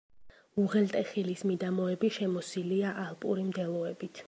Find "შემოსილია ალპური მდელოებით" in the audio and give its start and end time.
2.17-4.19